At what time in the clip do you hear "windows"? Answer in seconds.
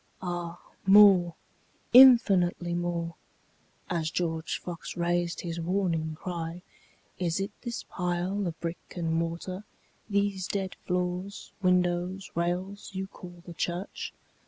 11.61-12.31